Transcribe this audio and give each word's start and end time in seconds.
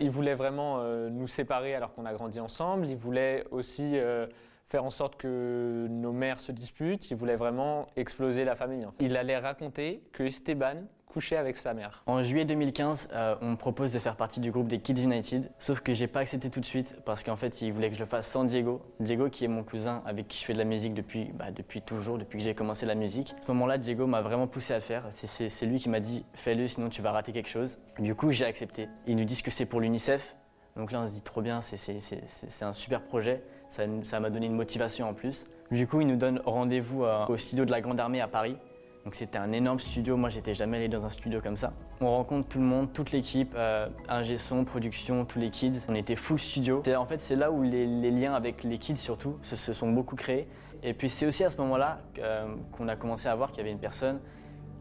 Il 0.00 0.10
voulait 0.10 0.34
vraiment 0.34 0.78
euh, 0.80 1.10
nous 1.10 1.28
séparer 1.28 1.74
alors 1.74 1.92
qu'on 1.94 2.06
a 2.06 2.12
grandi 2.12 2.40
ensemble. 2.40 2.86
Il 2.86 2.96
voulait 2.96 3.44
aussi 3.50 3.98
euh, 3.98 4.26
faire 4.66 4.84
en 4.84 4.90
sorte 4.90 5.16
que 5.16 5.86
nos 5.90 6.12
mères 6.12 6.40
se 6.40 6.52
disputent. 6.52 7.10
Il 7.10 7.16
voulait 7.16 7.36
vraiment 7.36 7.86
exploser 7.96 8.44
la 8.44 8.56
famille. 8.56 8.86
Il 8.98 9.16
allait 9.16 9.38
raconter 9.38 10.02
que 10.12 10.22
Esteban 10.22 10.84
couchait 11.12 11.36
avec 11.36 11.56
sa 11.56 11.74
mère. 11.74 12.02
En 12.06 12.22
juillet 12.22 12.44
2015, 12.44 13.10
euh, 13.12 13.34
on 13.42 13.50
me 13.52 13.56
propose 13.56 13.92
de 13.92 13.98
faire 13.98 14.16
partie 14.16 14.40
du 14.40 14.50
groupe 14.50 14.68
des 14.68 14.78
Kids 14.80 15.02
United, 15.02 15.50
sauf 15.58 15.80
que 15.80 15.92
j'ai 15.92 16.06
pas 16.06 16.20
accepté 16.20 16.50
tout 16.50 16.60
de 16.60 16.64
suite 16.64 16.96
parce 17.04 17.22
qu'en 17.24 17.36
fait, 17.36 17.60
il 17.62 17.72
voulait 17.72 17.88
que 17.88 17.94
je 17.96 18.00
le 18.00 18.06
fasse 18.06 18.26
sans 18.28 18.44
Diego. 18.44 18.80
Diego, 19.00 19.28
qui 19.28 19.44
est 19.44 19.48
mon 19.48 19.62
cousin 19.64 20.02
avec 20.06 20.28
qui 20.28 20.38
je 20.38 20.44
fais 20.44 20.52
de 20.52 20.58
la 20.58 20.64
musique 20.64 20.94
depuis, 20.94 21.30
bah, 21.34 21.50
depuis 21.50 21.82
toujours, 21.82 22.16
depuis 22.18 22.38
que 22.38 22.44
j'ai 22.44 22.54
commencé 22.54 22.86
la 22.86 22.94
musique. 22.94 23.34
À 23.38 23.42
ce 23.46 23.50
moment-là, 23.52 23.76
Diego 23.78 24.06
m'a 24.06 24.20
vraiment 24.22 24.46
poussé 24.46 24.72
à 24.72 24.76
le 24.76 24.82
faire. 24.82 25.04
C'est- 25.10 25.66
lui 25.66 25.78
qui 25.80 25.88
m'a 25.88 26.00
dit 26.00 26.24
fais-le, 26.34 26.66
sinon 26.68 26.88
tu 26.88 27.02
vas 27.02 27.12
rater 27.12 27.32
quelque 27.32 27.48
chose. 27.50 27.78
Du 27.98 28.14
coup, 28.14 28.30
j'ai 28.32 28.44
accepté. 28.46 28.88
Ils 29.06 29.16
nous 29.16 29.24
disent 29.24 29.42
que 29.42 29.50
c'est 29.50 29.66
pour 29.66 29.80
l'UNICEF. 29.80 30.36
Donc 30.76 30.92
là, 30.92 31.00
on 31.02 31.06
se 31.06 31.12
dit 31.12 31.20
trop 31.22 31.42
bien, 31.42 31.60
c'est- 31.60 32.62
un 32.62 32.72
super 32.72 33.02
projet. 33.02 33.42
Ça 33.68 33.82
ça 34.04 34.20
m'a 34.20 34.30
donné 34.30 34.46
une 34.46 34.54
motivation 34.54 35.08
en 35.08 35.14
plus. 35.14 35.46
Du 35.70 35.86
coup, 35.86 36.00
ils 36.00 36.06
nous 36.06 36.16
donnent 36.16 36.40
rendez-vous 36.44 37.04
euh, 37.04 37.26
au 37.26 37.36
studio 37.36 37.64
de 37.64 37.70
la 37.70 37.80
Grande 37.80 38.00
Armée 38.00 38.20
à 38.20 38.26
Paris. 38.28 38.56
Donc 39.04 39.14
c'était 39.14 39.38
un 39.38 39.52
énorme 39.52 39.80
studio, 39.80 40.16
moi 40.16 40.28
j'étais 40.28 40.52
jamais 40.52 40.76
allé 40.76 40.88
dans 40.88 41.04
un 41.06 41.10
studio 41.10 41.40
comme 41.40 41.56
ça. 41.56 41.72
On 42.00 42.10
rencontre 42.10 42.48
tout 42.50 42.58
le 42.58 42.64
monde, 42.64 42.92
toute 42.92 43.12
l'équipe, 43.12 43.54
euh, 43.56 43.88
ingé 44.08 44.36
son, 44.36 44.64
production, 44.64 45.24
tous 45.24 45.38
les 45.38 45.50
kids. 45.50 45.72
On 45.88 45.94
était 45.94 46.16
full 46.16 46.38
studio. 46.38 46.82
En 46.96 47.06
fait 47.06 47.20
c'est 47.20 47.36
là 47.36 47.50
où 47.50 47.62
les, 47.62 48.10
liens 48.10 48.34
avec 48.34 48.62
les 48.62 48.78
kids 48.78 48.96
surtout 48.96 49.38
se, 49.42 49.72
sont 49.72 49.90
beaucoup 49.90 50.16
créés. 50.16 50.48
Et 50.82 50.92
puis 50.92 51.08
c'est 51.08 51.26
aussi 51.26 51.44
à 51.44 51.50
ce 51.50 51.56
moment-là 51.58 52.00
euh, 52.18 52.54
qu'on 52.72 52.88
a 52.88 52.96
commencé 52.96 53.28
à 53.28 53.34
voir 53.34 53.50
qu'il 53.50 53.58
y 53.58 53.60
avait 53.62 53.72
une 53.72 53.78
personne 53.78 54.20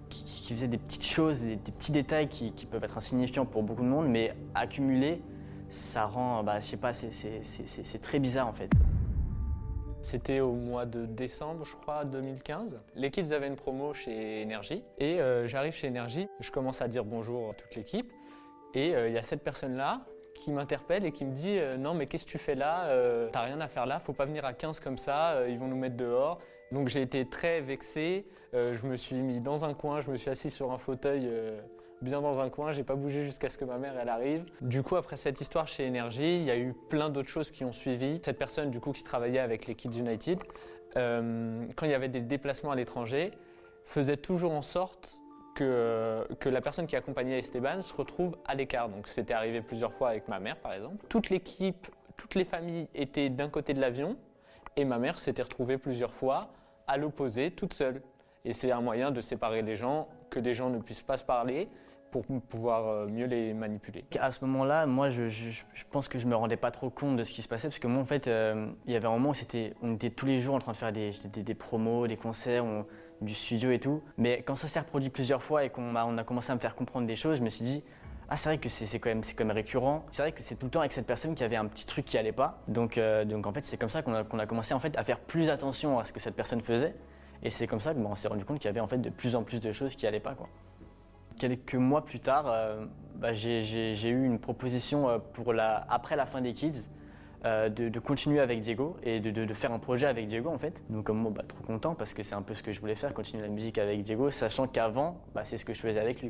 qui, 0.10 0.54
faisait 0.54 0.68
des 0.68 0.78
petites 0.78 1.06
choses, 1.06 1.44
des, 1.44 1.56
petits 1.56 1.92
détails 1.92 2.28
qui, 2.28 2.52
peuvent 2.66 2.84
être 2.84 2.98
insignifiants 2.98 3.46
pour 3.46 3.64
beaucoup 3.64 3.84
de 3.84 3.88
monde, 3.88 4.08
mais 4.08 4.34
accumulés, 4.56 5.22
ça 5.70 6.06
rend, 6.06 6.44
bah, 6.44 6.60
je 6.60 6.66
sais 6.66 6.78
pas, 6.78 6.94
c'est 6.94 8.02
très 8.02 8.20
bizarre 8.20 8.48
en 8.48 8.54
fait. 8.54 8.72
C'était 10.02 10.40
au 10.40 10.54
mois 10.54 10.86
de 10.86 11.06
décembre, 11.06 11.66
je 11.66 11.76
crois, 11.76 12.06
2015. 12.06 12.80
Les 12.96 13.12
kids 13.12 13.34
avaient 13.34 13.48
une 13.48 13.56
promo 13.56 13.94
chez 13.94 14.42
Énergie. 14.42 14.84
Et 14.98 15.20
euh, 15.20 15.48
j'arrive 15.48 15.74
chez 15.74 15.88
Énergie, 15.88 16.28
je 16.40 16.52
commence 16.52 16.82
à 16.82 16.88
dire 16.88 17.04
bonjour 17.04 17.52
à 17.52 17.54
toute 17.54 17.76
l'équipe. 17.76 18.12
Et 18.74 18.96
euh, 18.96 19.10
il 19.10 19.14
y 19.14 19.18
a 19.18 19.24
cette 19.24 19.44
personne-là 19.44 20.02
qui 20.36 20.52
m'interpelle 20.52 21.06
et 21.06 21.12
qui 21.12 21.26
me 21.26 21.34
dit 21.34 21.58
euh, 21.58 21.78
Non, 21.78 21.94
mais 21.94 22.08
qu'est-ce 22.08 22.26
que 22.26 22.32
tu 22.32 22.38
fais 22.38 22.56
là 22.56 22.88
T'as 23.32 23.42
rien 23.42 23.60
à 23.60 23.68
faire 23.68 23.86
là, 23.86 24.00
faut 24.00 24.14
pas 24.14 24.26
venir 24.26 24.46
à 24.46 24.54
15 24.54 24.80
comme 24.80 24.98
ça, 24.98 25.48
ils 25.48 25.60
vont 25.60 25.68
nous 25.68 25.78
mettre 25.78 25.98
dehors. 25.98 26.40
Donc 26.72 26.88
j'ai 26.88 27.02
été 27.02 27.28
très 27.28 27.62
vexé. 27.62 28.26
Je 28.54 28.86
me 28.88 28.96
suis 28.96 29.18
mis 29.18 29.42
dans 29.42 29.66
un 29.66 29.74
coin, 29.74 30.02
je 30.02 30.10
me 30.10 30.18
suis 30.18 30.30
assis 30.30 30.50
sur 30.50 30.72
un 30.72 30.78
fauteuil. 30.78 31.30
Bien 32.02 32.22
dans 32.22 32.40
un 32.40 32.50
coin, 32.50 32.72
j'ai 32.74 32.84
pas 32.84 32.96
bougé 32.96 33.26
jusqu'à 33.26 33.50
ce 33.50 33.58
que 33.58 33.66
ma 33.66 33.78
mère 33.78 33.94
elle 34.00 34.10
arrive. 34.10 34.46
Du 34.62 34.84
coup, 34.84 34.96
après 34.96 35.18
cette 35.18 35.42
histoire 35.42 35.68
chez 35.68 35.86
Énergie, 35.86 36.38
il 36.38 36.44
y 36.44 36.52
a 36.52 36.58
eu 36.58 36.74
plein 36.90 37.10
d'autres 37.10 37.30
choses 37.30 37.52
qui 37.52 37.64
ont 37.66 37.72
suivi. 37.72 38.20
Cette 38.24 38.38
personne 38.38 38.72
du 38.72 38.80
coup 38.80 38.92
qui 38.92 39.04
travaillait 39.04 39.40
avec 39.40 39.68
les 39.68 39.76
Kids 39.76 39.98
United, 39.98 40.40
euh, 40.98 41.66
quand 41.76 41.86
il 41.86 41.92
y 41.92 41.96
avait 41.96 42.10
des 42.10 42.22
déplacements 42.22 42.72
à 42.72 42.76
l'étranger, 42.76 43.32
faisait 43.86 44.18
toujours 44.18 44.52
en 44.52 44.62
sorte 44.62 45.20
que, 45.56 46.28
que 46.40 46.50
la 46.50 46.62
personne 46.62 46.88
qui 46.88 46.96
accompagnait 46.96 47.40
Esteban 47.40 47.82
se 47.82 47.94
retrouve 47.94 48.38
à 48.46 48.56
l'écart. 48.56 48.90
Donc 48.90 49.08
c'était 49.08 49.34
arrivé 49.34 49.62
plusieurs 49.62 49.94
fois 49.94 50.10
avec 50.10 50.28
ma 50.28 50.40
mère 50.40 50.58
par 50.58 50.74
exemple. 50.74 51.06
Toute 51.10 51.30
l'équipe, 51.30 51.88
toutes 52.18 52.36
les 52.36 52.46
familles 52.46 52.88
étaient 52.96 53.30
d'un 53.30 53.50
côté 53.50 53.74
de 53.74 53.82
l'avion 53.82 54.16
et 54.76 54.86
ma 54.86 55.00
mère 55.00 55.20
s'était 55.20 55.42
retrouvée 55.42 55.78
plusieurs 55.78 56.14
fois 56.14 56.50
à 56.88 56.98
l'opposé, 56.98 57.52
toute 57.52 57.74
seule. 57.74 58.02
Et 58.46 58.54
c'est 58.54 58.72
un 58.72 58.82
moyen 58.82 59.12
de 59.12 59.22
séparer 59.22 59.62
les 59.62 59.76
gens, 59.76 60.08
que 60.30 60.40
des 60.40 60.54
gens 60.54 60.70
ne 60.70 60.80
puissent 60.80 61.04
pas 61.04 61.18
se 61.18 61.24
parler 61.24 61.68
pour 62.12 62.26
pouvoir 62.26 62.88
euh, 62.88 63.08
mieux 63.08 63.26
les 63.26 63.54
manipuler. 63.54 64.06
À 64.20 64.32
ce 64.32 64.44
moment-là, 64.46 64.86
moi, 64.86 65.10
je, 65.10 65.24
pense 65.92 66.08
que 66.08 66.20
je 66.20 66.26
me 66.26 66.36
rendais 66.36 66.58
pas 66.58 66.72
trop 66.72 66.90
compte 66.90 67.18
de 67.18 67.24
ce 67.24 67.34
qui 67.34 67.42
se 67.42 67.48
passait 67.48 67.68
parce 67.68 67.80
que 67.80 67.88
moi, 67.88 68.02
en 68.02 68.06
fait, 68.06 68.28
euh, 68.28 68.68
il 68.86 68.94
y 68.94 68.96
avait 68.96 69.08
un 69.08 69.12
moment 69.12 69.30
où 69.32 69.34
on 69.82 69.94
était 69.94 70.10
tous 70.10 70.26
les 70.26 70.40
jours 70.40 70.56
en 70.56 70.60
train 70.60 70.72
de 70.72 70.78
faire 70.78 70.92
des, 70.92 71.12
promos, 71.56 72.08
des 72.08 72.18
concerts, 72.18 72.66
on- 72.66 72.86
du 73.22 73.36
studio 73.36 73.72
et 73.72 73.80
tout. 73.80 74.02
Mais 74.18 74.44
quand 74.44 74.56
ça 74.56 74.68
s'est 74.68 74.80
reproduit 74.80 75.10
plusieurs 75.10 75.44
fois 75.44 75.66
et 75.66 75.70
qu'on 75.70 75.96
a 75.96 76.24
commencé 76.24 76.52
à 76.52 76.56
me 76.56 76.60
faire 76.60 76.76
comprendre 76.76 77.08
des 77.08 77.16
choses, 77.16 77.38
je 77.38 77.44
me 77.44 77.50
suis 77.50 77.66
dit, 77.66 77.84
ah, 78.30 78.36
c'est 78.36 78.50
vrai 78.50 78.58
que 78.60 78.70
c'est 78.70 79.00
quand 79.00 79.10
même, 79.10 79.52
récurrent. 79.52 80.06
C'est 80.12 80.22
vrai 80.22 80.32
que 80.32 80.42
c'est 80.42 80.56
tout 80.56 80.68
le 80.68 80.72
temps 80.72 80.82
avec 80.82 80.92
cette 80.92 81.08
personne 81.08 81.34
qui 81.34 81.44
avait 81.44 81.56
un 81.56 81.66
petit 81.66 81.86
truc 81.86 82.06
qui 82.06 82.18
allait 82.18 82.32
pas. 82.32 82.62
Donc, 82.68 82.98
euh, 82.98 83.26
en 83.44 83.54
fait, 83.54 83.66
c'est 83.66 83.78
comme 83.78 83.90
ça 83.90 84.02
qu'on 84.04 84.14
a, 84.14 84.46
commencé 84.46 84.74
en 84.74 84.80
fait 84.80 84.96
à 84.98 85.04
faire 85.04 85.20
plus 85.20 85.50
attention 85.50 86.00
à 86.00 86.06
ce 86.06 86.14
que 86.14 86.20
cette 86.20 86.36
personne 86.36 86.62
faisait. 86.62 86.94
Et 87.42 87.50
c'est 87.50 87.68
comme 87.68 87.80
ça 87.80 87.94
qu'on 87.94 88.16
s'est 88.16 88.28
rendu 88.28 88.46
compte 88.46 88.60
qu'il 88.60 88.68
y 88.68 88.70
avait 88.70 88.82
en 88.82 88.88
fait 88.88 89.00
de 89.00 89.10
plus 89.10 89.36
en 89.36 89.44
plus 89.44 89.60
de 89.60 89.72
choses 89.72 89.96
qui 89.96 90.06
allaient 90.06 90.20
pas. 90.20 90.36
Quelques 91.40 91.76
mois 91.76 92.04
plus 92.04 92.20
tard, 92.20 92.48
euh, 92.48 92.86
bah, 93.16 93.34
j'ai- 93.34 94.10
eu 94.10 94.26
une 94.26 94.40
proposition 94.40 95.10
euh, 95.10 95.18
après 95.88 96.18
la 96.18 96.26
fin 96.26 96.42
des 96.42 96.52
Kids 96.54 96.90
euh, 97.46 97.70
de, 97.70 97.98
continuer 98.00 98.42
avec 98.42 98.60
Diego 98.60 98.98
et 99.04 99.22
de, 99.22 99.54
faire 99.54 99.72
un 99.72 99.80
projet 99.80 100.06
avec 100.06 100.28
Diego 100.28 100.50
en 100.50 100.58
fait. 100.58 100.84
Donc 100.90 101.06
comme 101.06 101.18
moi, 101.18 101.32
bah, 101.34 101.44
trop 101.48 101.64
content 101.64 101.96
parce 101.96 102.14
que 102.14 102.24
c'est 102.24 102.36
un 102.36 102.42
peu 102.42 102.54
ce 102.56 102.62
que 102.62 102.74
je 102.74 102.82
voulais 102.82 102.96
faire, 102.96 103.14
continuer 103.14 103.42
la 103.44 103.50
musique 103.50 103.78
avec 103.78 104.04
Diego, 104.04 104.30
sachant 104.30 104.68
qu'avant, 104.68 105.22
bah, 105.34 105.46
c'est 105.46 105.56
ce 105.56 105.64
que 105.64 105.74
je 105.74 105.80
faisais 105.80 106.00
avec 106.00 106.22
lui. 106.22 106.30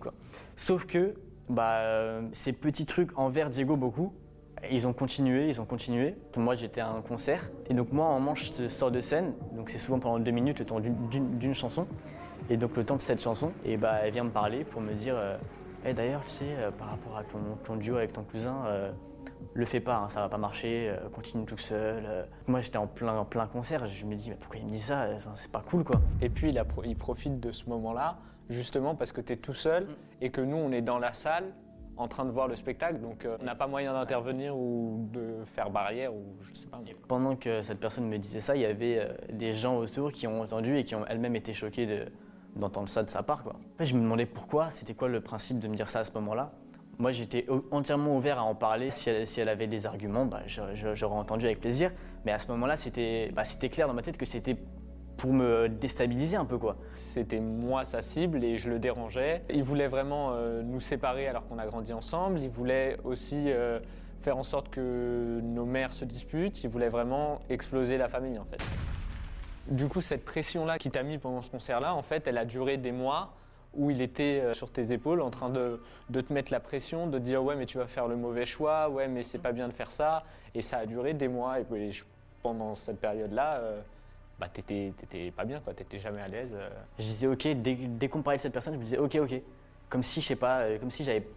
Sauf 0.55 0.85
que 0.85 1.15
ces 2.33 2.53
petits 2.53 2.85
trucs 2.85 3.17
envers 3.17 3.49
Diego 3.49 3.75
beaucoup, 3.75 4.13
ils 4.71 4.85
ont 4.87 4.93
continué, 4.93 5.49
ils 5.49 5.59
ont 5.61 5.65
continué. 5.65 6.15
Moi, 6.37 6.55
j'étais 6.55 6.81
à 6.81 6.89
un 6.89 7.01
concert. 7.01 7.49
Et 7.69 7.73
donc, 7.73 7.91
moi, 7.91 8.07
un 8.07 8.13
moment, 8.19 8.35
je 8.35 8.67
sors 8.69 8.91
de 8.91 9.01
scène. 9.01 9.33
Donc, 9.53 9.69
c'est 9.69 9.77
souvent 9.77 9.99
pendant 9.99 10.19
deux 10.19 10.31
minutes, 10.31 10.59
le 10.59 10.65
temps 10.65 10.79
d'une- 10.79 11.53
chanson. 11.53 11.87
Et 12.49 12.57
donc, 12.57 12.75
le 12.77 12.83
temps 12.83 12.95
de 12.95 13.01
cette 13.01 13.21
chanson, 13.21 13.51
et 13.63 13.77
bah, 13.77 13.97
elle 14.03 14.11
vient 14.11 14.23
me 14.23 14.29
parler 14.31 14.63
pour 14.63 14.81
me 14.81 14.93
dire 14.93 15.15
euh, 15.17 15.37
Eh, 15.85 15.93
D'ailleurs, 15.93 16.23
tu 16.25 16.31
sais, 16.31 16.45
euh, 16.57 16.71
par 16.71 16.89
rapport 16.89 17.17
à 17.17 17.23
ton, 17.23 17.39
ton 17.63 17.75
duo 17.75 17.95
avec 17.97 18.11
ton 18.13 18.23
cousin, 18.23 18.55
euh, 18.67 18.91
le 19.53 19.65
fais 19.65 19.79
pas, 19.79 19.95
hein, 19.97 20.09
ça 20.09 20.19
va 20.21 20.29
pas 20.29 20.37
marcher, 20.37 20.93
continue 21.13 21.45
tout 21.45 21.57
seul. 21.57 22.27
Moi, 22.47 22.61
j'étais 22.61 22.77
en 22.77 22.87
plein, 22.87 23.15
en 23.17 23.25
plein 23.25 23.47
concert. 23.47 23.87
Je 23.87 24.05
me 24.05 24.15
dis 24.15 24.29
Mais 24.29 24.35
pourquoi 24.35 24.59
il 24.59 24.65
me 24.65 24.71
dit 24.71 24.79
ça? 24.79 25.07
Enfin, 25.15 25.31
C'est 25.35 25.51
pas 25.51 25.63
cool, 25.69 25.83
quoi. 25.83 26.01
Et 26.21 26.29
puis 26.29 26.49
il, 26.49 26.63
pro- 26.65 26.83
il 26.83 26.95
profite 26.95 27.39
de 27.39 27.51
ce 27.51 27.69
moment-là, 27.69 28.17
justement 28.49 28.95
parce 28.95 29.11
que 29.11 29.21
tu 29.21 29.33
es 29.33 29.35
tout 29.37 29.53
seul 29.53 29.87
et 30.21 30.29
que 30.31 30.41
nous, 30.41 30.57
on 30.57 30.71
est 30.71 30.81
dans 30.81 30.97
la 30.99 31.13
salle 31.13 31.45
en 31.99 32.07
train 32.07 32.25
de 32.25 32.31
voir 32.31 32.47
le 32.47 32.55
spectacle, 32.55 32.99
donc 32.99 33.25
euh, 33.25 33.37
on 33.41 33.43
n'a 33.43 33.55
pas 33.55 33.67
moyen 33.67 33.93
d'intervenir 33.93 34.55
ou 34.55 35.07
de 35.11 35.43
faire 35.45 35.69
barrière 35.69 36.13
ou 36.13 36.23
je 36.41 36.57
sais 36.57 36.67
pas. 36.67 36.81
Pendant 37.07 37.35
que 37.35 37.61
cette 37.61 37.79
personne 37.79 38.07
me 38.07 38.17
disait 38.17 38.39
ça, 38.39 38.55
il 38.55 38.61
y 38.61 38.65
avait 38.65 38.99
euh, 38.99 39.13
des 39.33 39.51
gens 39.51 39.77
autour 39.77 40.11
qui 40.13 40.25
ont 40.25 40.41
entendu 40.41 40.77
et 40.77 40.85
qui 40.85 40.95
ont 40.95 41.05
elles-mêmes 41.07 41.35
été 41.35 41.53
choqués 41.53 41.85
de- 41.85 42.05
d'entendre 42.55 42.87
ça 42.87 43.03
de 43.03 43.09
sa 43.09 43.21
part. 43.21 43.43
Quoi. 43.43 43.57
Fait, 43.77 43.85
je 43.85 43.93
me 43.95 44.01
demandais 44.01 44.25
pourquoi, 44.25 44.71
c'était 44.71 44.93
quoi 44.93 45.09
le 45.09 45.19
principe 45.19 45.59
de 45.59 45.67
me 45.67 45.75
dire 45.75 45.89
ça 45.89 45.99
à 45.99 46.03
ce 46.05 46.13
moment-là? 46.13 46.53
Moi, 46.99 47.11
j'étais 47.11 47.45
entièrement 47.71 48.17
ouvert 48.17 48.39
à 48.39 48.43
en 48.43 48.55
parler. 48.55 48.89
Si 48.91 49.09
elle, 49.09 49.47
avait 49.47 49.67
des 49.67 49.85
arguments, 49.85 50.25
bah, 50.25 50.41
j'aurais 50.47 51.15
entendu 51.15 51.45
avec 51.45 51.61
plaisir. 51.61 51.91
Mais 52.25 52.33
à 52.33 52.39
ce 52.39 52.49
moment-là, 52.49 52.75
c'était 52.75 53.31
bah, 53.33 53.43
clair 53.71 53.87
dans 53.87 53.93
ma 53.93 54.01
tête 54.01 54.17
que 54.17 54.25
c'était 54.25 54.57
pour 55.19 55.33
me 55.33 55.67
déstabiliser 55.67 56.37
un 56.37 56.45
peu. 56.45 56.57
quoi. 56.57 56.77
C'était 56.95 57.41
moi 57.41 57.83
sa 57.83 58.01
cible 58.01 58.43
et 58.43 58.55
je 58.55 58.69
le 58.69 58.79
dérangeais. 58.79 59.43
Il 59.49 59.63
voulait 59.63 59.89
vraiment 59.89 60.31
euh, 60.31 60.63
nous 60.63 60.79
séparer 60.79 61.27
alors 61.27 61.45
qu'on 61.47 61.59
a 61.59 61.65
grandi 61.65 61.93
ensemble. 61.93 62.39
Il 62.39 62.49
voulait 62.49 62.97
aussi 63.03 63.51
euh, 63.51 63.79
faire 64.21 64.37
en 64.37 64.43
sorte 64.43 64.69
que 64.69 65.41
nos 65.43 65.65
mères 65.65 65.91
se 65.91 66.05
disputent. 66.05 66.63
Il 66.63 66.69
voulait 66.69 66.89
vraiment 66.89 67.39
exploser 67.49 67.97
la 67.97 68.07
famille 68.07 68.39
en 68.39 68.45
fait. 68.45 68.63
Du 69.67 69.87
coup, 69.87 70.01
cette 70.01 70.23
pression-là 70.23 70.79
qui 70.79 70.89
t'a 70.89 71.03
mis 71.03 71.17
pendant 71.17 71.41
ce 71.41 71.51
concert-là, 71.51 71.93
en 71.93 72.01
fait, 72.01 72.25
elle 72.25 72.37
a 72.37 72.45
duré 72.45 72.77
des 72.77 72.93
mois 72.93 73.33
où 73.75 73.91
il 73.91 74.01
était 74.01 74.41
euh, 74.41 74.53
sur 74.53 74.71
tes 74.71 74.93
épaules 74.93 75.21
en 75.21 75.29
train 75.29 75.49
de, 75.49 75.81
de 76.09 76.21
te 76.21 76.31
mettre 76.31 76.51
la 76.51 76.61
pression, 76.61 77.07
de 77.07 77.19
dire 77.19 77.43
ouais 77.43 77.55
mais 77.55 77.65
tu 77.65 77.77
vas 77.77 77.85
faire 77.87 78.07
le 78.07 78.15
mauvais 78.15 78.45
choix, 78.45 78.89
ouais 78.89 79.07
mais 79.09 79.23
c'est 79.23 79.37
pas 79.37 79.51
bien 79.51 79.67
de 79.67 79.73
faire 79.73 79.91
ça. 79.91 80.23
Et 80.55 80.61
ça 80.61 80.77
a 80.77 80.85
duré 80.85 81.13
des 81.13 81.27
mois 81.27 81.59
et 81.59 81.65
pendant 82.41 82.73
cette 82.73 82.99
période-là, 82.99 83.61
bah 84.39 84.47
t'étais 84.51 84.93
t'étais 84.97 85.31
pas 85.31 85.43
bien 85.45 85.59
quoi, 85.59 85.73
t'étais 85.73 85.99
jamais 85.99 86.21
à 86.21 86.27
l'aise. 86.27 86.51
euh. 86.53 86.69
Je 86.97 87.03
disais 87.03 87.27
ok, 87.27 87.47
dès, 87.61 87.75
dès 87.75 88.07
qu'on 88.07 88.21
parlait 88.21 88.37
de 88.37 88.41
cette 88.41 88.53
personne, 88.53 88.73
je 88.73 88.79
me 88.79 88.83
disais 88.83 88.97
ok, 88.97 89.15
ok. 89.21 89.41
Comme 89.89 90.03
si, 90.03 90.21
je 90.21 90.27
sais 90.27 90.35
pas, 90.35 90.59
euh, 90.61 90.77
comme 90.79 90.91
si 90.91 91.03
j'avais. 91.03 91.27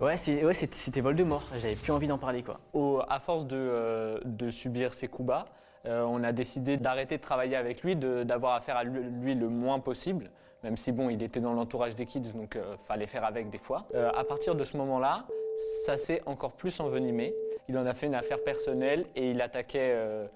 Ouais, 0.00 0.16
c'est- 0.16 0.44
ouais, 0.44 0.54
c'était 0.54 0.74
c'était 0.76 1.00
Voldemort, 1.00 1.42
j'avais 1.60 1.74
plus 1.74 1.92
envie 1.92 2.06
d'en 2.06 2.16
parler 2.18 2.42
quoi. 2.42 2.60
Au- 2.72 3.02
à 3.08 3.20
force 3.20 3.46
de, 3.46 3.56
euh, 3.56 4.18
de 4.24 4.50
subir 4.50 4.94
ces 4.94 5.08
coups 5.08 5.26
bas, 5.26 5.44
euh, 5.86 6.02
on 6.02 6.22
a 6.24 6.32
décidé 6.32 6.76
d'arrêter 6.76 7.18
de 7.18 7.22
travailler 7.22 7.56
avec 7.56 7.82
lui, 7.82 7.96
de- 7.96 8.22
d'avoir 8.22 8.54
affaire 8.54 8.76
à 8.76 8.84
lui, 8.84 9.02
lui 9.20 9.34
le 9.34 9.48
moins 9.48 9.78
possible, 9.80 10.30
même 10.64 10.76
si 10.76 10.92
bon, 10.92 11.10
il 11.10 11.22
était 11.22 11.40
dans 11.40 11.52
l'entourage 11.52 11.94
des 11.96 12.06
kids, 12.06 12.20
donc 12.34 12.56
euh, 12.56 12.76
fallait 12.86 13.06
faire 13.06 13.24
avec 13.24 13.50
des 13.50 13.58
fois. 13.58 13.86
Euh, 13.94 14.10
à 14.16 14.24
partir 14.24 14.54
de 14.54 14.64
ce 14.64 14.76
moment-là, 14.78 15.26
ça 15.84 15.96
s'est 15.98 16.22
encore 16.24 16.52
plus 16.52 16.80
envenimé. 16.80 17.34
Il 17.68 17.76
en 17.76 17.84
a 17.86 17.92
fait 17.94 18.06
une 18.06 18.14
affaire 18.14 18.42
personnelle 18.42 19.04
et 19.14 19.30
il 19.30 19.40
attaquait 19.42 19.92
euh, 19.94 20.26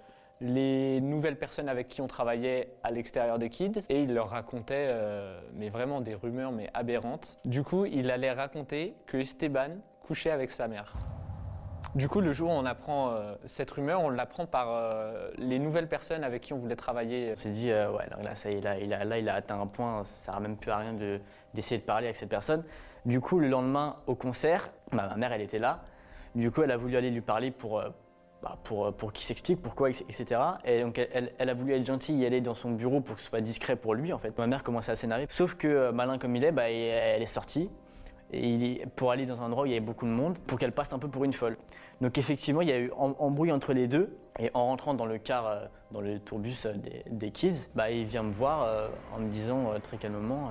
les 0.41 1.01
nouvelles 1.01 1.39
personnes 1.39 1.69
avec 1.69 1.89
qui 1.89 2.01
on 2.01 2.07
travaillait 2.07 2.69
à 2.83 2.91
l'extérieur 2.91 3.39
des 3.39 3.51
kids 3.51 3.81
et 3.89 4.03
il 4.03 4.13
leur 4.13 4.31
racontait 4.31 4.89
euh, 4.89 5.41
mais 5.55 5.69
vraiment 5.69 6.01
des 6.01 6.15
rumeurs 6.15 6.53
mais 6.53 6.71
aberrantes. 6.75 7.39
Du 7.45 7.63
coup, 7.63 7.85
il 7.87 8.11
allait 8.11 8.33
raconter 8.33 8.95
que 9.07 9.17
Esteban 9.17 9.79
couchait 10.07 10.31
avec 10.31 10.51
sa 10.51 10.69
mère. 10.69 10.93
Du 11.95 12.09
coup, 12.09 12.21
le 12.21 12.33
jour 12.33 12.51
où 12.51 12.53
on 12.53 12.65
apprend 12.65 13.11
euh, 13.11 13.37
cette 13.47 13.71
rumeur, 13.71 14.01
on 14.01 14.11
l'apprend 14.11 14.47
par 14.47 14.67
euh, 14.71 15.31
les 15.39 15.61
nouvelles 15.61 15.89
personnes 15.89 16.25
avec 16.25 16.43
qui 16.43 16.53
on 16.53 16.59
voulait 16.59 16.75
travailler. 16.75 17.33
On 17.35 17.37
s'est 17.37 17.51
dit, 17.51 17.69
ouais, 17.69 18.23
là, 18.23 18.35
ça 18.35 18.51
il 18.51 18.67
a, 18.67 19.05
là, 19.05 19.19
il 19.19 19.29
a 19.29 19.35
atteint 19.35 19.61
un 19.61 19.69
point, 19.69 20.03
ça 20.05 20.33
sert 20.33 20.41
même 20.41 20.57
plus 20.57 20.73
à 20.73 20.79
rien 20.79 20.93
de- 20.93 21.21
d'essayer 21.55 21.79
de, 21.81 21.87
parler 21.87 22.07
avec 22.07 22.17
cette 22.17 22.29
personne. 22.29 22.65
Du 23.07 23.21
coup, 23.21 23.39
le 23.39 23.49
lendemain, 23.49 23.97
au 24.09 24.17
concert, 24.17 24.71
bah, 24.91 25.07
ma 25.09 25.17
mère, 25.17 25.33
elle 25.33 25.43
était 25.43 25.61
là. 25.61 25.85
Du 26.35 26.51
coup, 26.51 26.63
elle 26.63 26.73
a 26.73 26.77
voulu 26.77 26.97
aller 26.97 27.11
lui 27.11 27.21
parler 27.21 27.53
pour, 27.53 27.81
bah, 28.45 28.59
pour, 28.63 28.93
pour 28.93 29.13
qu'il 29.15 29.25
s'explique 29.25 29.63
pourquoi, 29.63 29.89
etc. 29.89 30.39
Et 30.67 30.83
donc, 30.83 30.99
elle, 30.99 31.33
elle, 31.39 31.49
a 31.49 31.55
voulu 31.55 31.73
être 31.73 31.87
gentille 31.87 32.23
et 32.23 32.27
aller 32.27 32.43
dans 32.43 32.55
son 32.55 32.73
bureau 32.73 33.01
pour 33.01 33.17
que 33.17 33.23
ce 33.23 33.29
soit 33.29 33.41
discret 33.41 33.75
pour 33.75 33.95
lui, 33.95 34.13
en 34.13 34.19
fait. 34.19 34.37
Ma 34.37 34.47
mère 34.47 34.63
commençait 34.63 34.93
à 34.93 34.97
s'énerver. 34.97 35.25
Sauf 35.31 35.55
que, 35.55 35.91
malin 35.93 36.19
comme 36.19 36.37
il 36.37 36.45
est, 36.45 36.53
bah, 36.53 36.69
elle 36.71 37.23
est 37.23 37.27
sortie. 37.27 37.71
Pour 38.97 39.13
aller 39.13 39.25
dans 39.25 39.41
un 39.41 39.47
endroit 39.47 39.63
où 39.63 39.67
il 39.67 39.73
y 39.73 39.77
avait 39.77 39.81
beaucoup 39.81 40.05
de 40.05 40.11
monde, 40.11 40.37
pour 40.47 40.59
qu'elle 40.59 40.73
passe 40.73 40.93
un 40.93 40.99
peu 40.99 41.09
pour 41.09 41.25
une 41.25 41.33
folle. 41.33 41.57
Donc 42.03 42.19
effectivement, 42.19 42.61
il 42.61 42.69
y 42.69 42.73
a 42.73 42.79
eu 42.79 42.93
embrouille 42.97 43.53
entre 43.53 43.73
les 43.73 43.87
deux. 43.87 44.19
Et 44.39 44.51
en 44.53 44.67
rentrant 44.67 44.95
dans 44.95 45.07
le 45.07 45.19
car, 45.19 45.47
euh, 45.47 45.65
dans 45.93 46.01
le 46.01 46.19
tourbus 46.19 46.67
euh, 46.67 46.75
des, 47.09 47.31
kids, 47.31 47.69
bah, 47.75 47.91
il 47.91 48.05
vient 48.05 48.25
me 48.25 48.33
voir 48.33 48.63
euh, 48.63 48.89
en 49.15 49.21
me 49.21 49.29
disant 49.29 49.73
très 49.83 49.97
calmement 49.97 50.51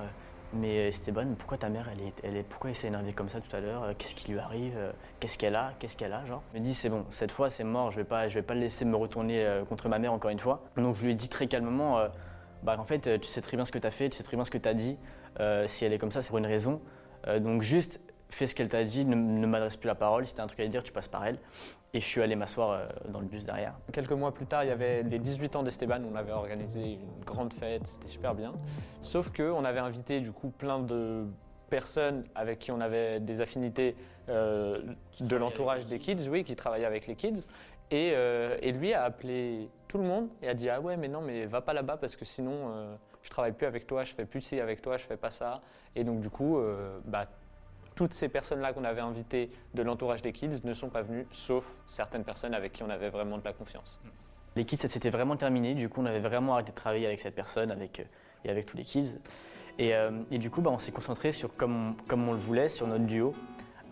Mais 0.54 0.88
Esteban, 0.88 1.34
pourquoi 1.36 1.58
ta 1.58 1.68
mère, 1.68 1.88
elle 1.92 2.06
est, 2.06 2.12
elle 2.22 2.36
est, 2.36 2.42
pourquoi 2.42 2.70
elle 2.70 2.76
s'est 2.76 2.86
énervée 2.86 3.12
comme 3.12 3.28
ça 3.28 3.40
tout 3.40 3.54
à 3.54 3.60
l'heure 3.60 3.94
Qu'est-ce 3.98 4.14
qui 4.14 4.30
lui 4.30 4.38
arrive 4.38 4.74
Qu'est-ce 5.20 5.36
qu'elle 5.36 5.56
a 5.56 5.72
Qu'est-ce 5.78 5.96
qu'elle 5.96 6.12
a 6.12 6.24
genre? 6.26 6.42
Il 6.54 6.60
me 6.60 6.64
dit 6.64 6.74
C'est 6.74 6.88
bon, 6.88 7.04
cette 7.10 7.32
fois 7.32 7.50
c'est 7.50 7.64
mort, 7.64 7.90
je 7.90 7.96
vais 7.96 8.04
pas, 8.04 8.28
je 8.28 8.34
vais 8.34 8.42
pas 8.42 8.54
le 8.54 8.60
laisser 8.60 8.84
me 8.84 8.96
retourner 8.96 9.62
contre 9.68 9.88
ma 9.88 9.98
mère 9.98 10.12
encore 10.12 10.30
une 10.30 10.38
fois. 10.38 10.62
Donc 10.76 10.94
je 10.94 11.04
lui 11.04 11.12
ai 11.12 11.14
dit 11.14 11.28
très 11.28 11.46
calmement 11.48 11.98
bah, 12.62 12.76
En 12.78 12.84
fait, 12.84 13.20
tu 13.20 13.28
sais 13.28 13.40
très 13.40 13.56
bien 13.56 13.64
ce 13.64 13.72
que 13.72 13.78
tu 13.78 13.86
as 13.86 13.90
fait, 13.90 14.08
tu 14.10 14.16
sais 14.16 14.22
très 14.22 14.36
bien 14.36 14.44
ce 14.44 14.50
que 14.50 14.58
tu 14.58 14.68
as 14.68 14.74
dit. 14.74 14.96
si 15.66 15.84
elle 15.84 15.92
est 15.92 15.98
comme 15.98 16.12
ça, 16.12 16.22
c'est 16.22 16.28
pour 16.28 16.38
une 16.38 16.46
raison. 16.46 16.80
donc 17.40 17.62
juste 17.62 18.00
fais 18.34 18.46
ce 18.46 18.54
qu'elle 18.54 18.68
t'a 18.68 18.84
dit, 18.84 19.04
ne, 19.04 19.46
m'adresse 19.46 19.76
plus 19.76 19.86
la 19.86 19.94
parole. 19.94 20.26
Si 20.26 20.34
tu 20.34 20.40
as 20.40 20.44
un 20.44 20.46
truc 20.46 20.60
à 20.60 20.66
dire, 20.66 20.82
tu 20.82 20.92
passes 20.92 21.08
par 21.08 21.24
elle. 21.24 21.38
Et 21.92 22.00
je 22.00 22.06
suis 22.06 22.20
allé 22.20 22.34
m'asseoir 22.36 22.70
euh, 22.70 22.86
dans 23.08 23.20
le 23.20 23.26
bus 23.26 23.44
derrière. 23.44 23.74
Quelques 23.92 24.12
mois 24.12 24.32
plus 24.34 24.46
tard, 24.46 24.64
il 24.64 24.68
y 24.68 24.72
avait 24.72 25.02
les 25.02 25.18
18 25.18 25.56
ans 25.56 25.62
d'Esteban. 25.62 26.00
On 26.10 26.16
avait 26.16 26.32
organisé 26.32 26.94
une 26.94 27.24
grande 27.24 27.52
fête, 27.52 27.86
c'était 27.86 28.08
super 28.08 28.34
bien. 28.34 28.52
Sauf 29.00 29.30
qu'on 29.30 29.64
avait 29.64 29.80
invité 29.80 30.20
du 30.20 30.32
coup 30.32 30.50
plein 30.50 30.80
de 30.80 31.26
personnes 31.70 32.24
avec 32.34 32.58
qui 32.58 32.72
on 32.72 32.80
avait 32.80 33.20
des 33.20 33.40
affinités 33.40 33.96
euh, 34.28 34.82
de 35.20 35.36
l'entourage 35.36 35.86
des 35.86 35.98
kids, 35.98 36.28
oui, 36.28 36.44
qui 36.44 36.56
travaillaient 36.56 36.84
avec 36.84 37.06
les 37.06 37.14
kids. 37.14 37.46
Et, 37.90 38.12
euh, 38.14 38.56
et, 38.60 38.72
lui 38.72 38.94
a 38.94 39.04
appelé 39.04 39.68
tout 39.88 39.98
le 39.98 40.04
monde 40.04 40.28
et 40.42 40.48
a 40.48 40.54
dit 40.54 40.68
Ah 40.68 40.80
ouais, 40.80 40.96
mais 40.96 41.08
non, 41.08 41.20
mais 41.20 41.46
va 41.46 41.60
pas 41.60 41.74
là-bas 41.74 41.98
parce 41.98 42.16
que 42.16 42.24
sinon 42.24 42.96
je 43.22 43.30
travaille 43.30 43.52
plus 43.52 43.66
avec 43.66 43.86
toi, 43.86 44.04
je 44.04 44.14
fais 44.14 44.24
plus 44.24 44.40
ci 44.40 44.58
avec 44.58 44.82
toi, 44.82 44.96
je 44.96 45.04
fais 45.04 45.16
pas 45.16 45.30
ça. 45.30 45.60
Et 45.94 46.02
donc 46.02 46.20
du 46.20 46.30
coup, 46.30 46.58
bah, 47.04 47.26
toutes 47.94 48.14
ces 48.14 48.28
personnes-là 48.28 48.72
qu'on 48.72 48.84
avait 48.84 49.00
invitées 49.00 49.50
de 49.74 49.82
l'entourage 49.82 50.22
des 50.22 50.32
kids 50.32 50.60
ne 50.64 50.74
sont 50.74 50.88
pas 50.88 51.02
venues, 51.02 51.26
sauf 51.32 51.64
certaines 51.86 52.24
personnes 52.24 52.54
avec 52.54 52.72
qui 52.72 52.82
on 52.82 52.90
avait 52.90 53.10
vraiment 53.10 53.38
de 53.38 53.44
la 53.44 53.52
confiance. 53.52 54.00
Les 54.56 54.64
kids, 54.64 54.76
ça 54.76 54.88
s'était 54.88 55.10
vraiment 55.10 55.36
terminé. 55.36 55.74
Du 55.74 55.88
coup, 55.88 56.00
on 56.00 56.06
avait 56.06 56.20
vraiment 56.20 56.54
arrêté 56.54 56.70
de 56.70 56.76
travailler 56.76 57.06
avec 57.06 57.20
cette 57.20 57.34
personne 57.34 57.70
avec, 57.70 58.00
euh, 58.00 58.04
et 58.44 58.50
avec 58.50 58.66
tous 58.66 58.76
les 58.76 58.84
kids. 58.84 59.14
Et, 59.78 59.94
euh, 59.94 60.10
et 60.30 60.38
du 60.38 60.50
coup, 60.50 60.60
bah, 60.60 60.70
on 60.72 60.78
s'est 60.78 60.92
concentré 60.92 61.32
sur, 61.32 61.54
comme 61.56 61.90
on, 61.90 61.92
comme 62.06 62.28
on 62.28 62.32
le 62.32 62.38
voulait, 62.38 62.68
sur 62.68 62.86
notre 62.86 63.04
duo, 63.04 63.32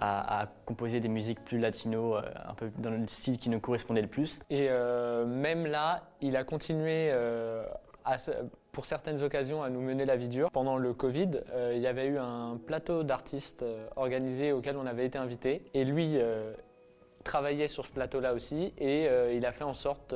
à, 0.01 0.49
composer 0.67 0.99
des 0.99 1.09
musiques 1.09 1.45
plus 1.45 1.59
latino, 1.59 2.17
euh, 2.17 2.23
un 2.49 2.55
peu 2.55 2.71
dans 2.79 2.91
le 2.91 3.07
style 3.07 3.39
qui 3.39 3.51
nous 3.51 3.61
correspondait 3.61 4.03
le 4.03 4.09
plus. 4.09 4.41
Et 4.51 4.69
même 4.69 5.67
là, 5.67 6.03
il 6.21 6.37
a 6.37 6.43
continué 6.43 7.13
à, 8.05 8.17
pour 8.73 8.87
certaines 8.87 9.23
occasions 9.23 9.63
à 9.63 9.69
nous 9.69 9.83
mener 9.83 10.07
la 10.07 10.17
vie 10.17 10.29
dure. 10.29 10.51
Pendant 10.51 10.79
le 10.79 10.95
Covid, 10.95 11.43
euh, 11.51 11.75
il 11.77 11.83
y 11.83 11.87
avait 11.87 12.07
eu 12.07 12.19
un 12.19 12.59
plateau 12.67 13.03
d'artistes 13.03 13.63
euh, 13.63 13.87
organisé 13.97 14.53
auquel 14.53 14.79
on 14.79 14.87
avait 14.87 15.05
été 15.05 15.19
invité. 15.19 15.63
Et 15.75 15.85
lui 15.85 16.17
euh, 16.17 16.55
travaillait 17.23 17.69
sur 17.69 17.85
ce 17.85 17.91
plateau-là 17.91 18.33
aussi. 18.33 18.73
Et 18.79 19.07
il 19.37 19.47
a 19.47 19.53
fait 19.53 19.65
en 19.65 19.75
sorte 19.75 20.15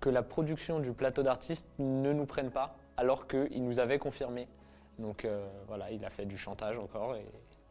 que 0.00 0.10
la 0.10 0.22
production 0.22 0.78
du 0.78 0.92
plateau 0.92 1.22
d'artistes 1.22 1.66
ne 1.78 2.12
nous 2.12 2.26
prenne 2.26 2.50
pas, 2.50 2.76
alors 2.96 3.26
qu'il 3.26 3.64
nous 3.64 3.80
avait 3.80 3.98
confirmé. 3.98 4.46
Donc 4.98 5.26
voilà, 5.66 5.90
il 5.90 6.04
a 6.04 6.10
fait 6.10 6.26
du 6.26 6.38
chantage 6.38 6.78
encore 6.78 7.16
et, 7.16 7.26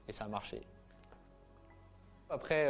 et 0.08 0.12
ça 0.12 0.26
a 0.26 0.28
marché. 0.28 0.62
Après 2.32 2.68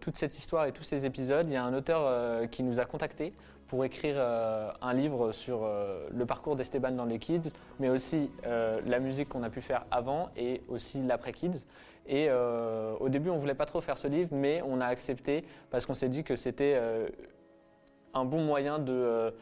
toute 0.00 0.16
cette 0.16 0.36
histoire 0.36 0.66
et 0.66 0.72
tous 0.72 0.82
ces 0.82 1.06
épisodes, 1.06 1.46
il 1.48 1.52
y 1.52 1.56
a 1.56 1.64
un 1.64 1.74
auteur 1.74 2.50
qui 2.50 2.62
nous 2.62 2.80
a 2.80 2.84
contactés 2.84 3.32
pour 3.68 3.84
écrire 3.84 4.14
euh, 4.18 4.70
un 4.80 4.94
livre 4.94 5.32
sur 5.32 5.64
euh, 5.64 6.06
le 6.12 6.26
parcours 6.26 6.56
d'Esteban 6.56 6.92
dans 6.92 7.04
les 7.04 7.18
Kids, 7.18 7.50
mais 7.80 7.88
aussi 7.88 8.30
euh, 8.46 8.80
la 8.86 9.00
musique 9.00 9.28
qu'on 9.28 9.42
a 9.42 9.50
pu 9.50 9.60
faire 9.60 9.84
avant 9.90 10.30
et 10.36 10.62
aussi 10.68 11.02
l'après-Kids. 11.02 11.64
Et 12.08 12.30
au 12.30 13.08
début, 13.08 13.30
on 13.30 13.38
voulait 13.38 13.56
pas 13.56 13.66
trop 13.66 13.80
faire 13.80 13.98
ce 13.98 14.06
livre, 14.06 14.28
mais 14.30 14.62
on 14.64 14.80
a 14.80 14.86
accepté 14.86 15.44
parce 15.72 15.86
qu'on 15.86 15.94
s'est 15.94 16.08
dit 16.08 16.22
que 16.22 16.36
c'était 16.36 16.80
un 18.14 18.24
bon 18.24 18.44
moyen 18.44 18.78
de, 18.78 19.34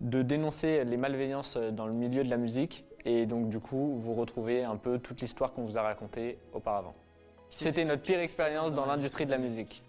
de 0.00 0.22
dénoncer 0.22 0.82
les 0.82 0.96
malveillances 0.96 1.56
dans 1.56 1.86
le 1.86 1.92
milieu 1.92 2.24
de 2.24 2.28
la 2.28 2.36
musique. 2.36 2.84
Et 3.04 3.24
donc, 3.26 3.48
du 3.50 3.60
coup, 3.60 4.00
vous 4.00 4.14
retrouvez 4.14 4.64
un 4.64 4.74
peu 4.74 4.98
toute 4.98 5.20
l'histoire 5.20 5.52
qu'on 5.52 5.62
vous 5.62 5.78
a 5.78 5.82
racontée 5.82 6.38
auparavant. 6.52 6.96
C'était 7.50 7.84
notre 7.84 8.02
pire 8.02 8.20
expérience 8.20 8.72
dans 8.72 8.86
l'industrie 8.86 9.26
de 9.26 9.30
la 9.30 9.38
musique. 9.38 9.82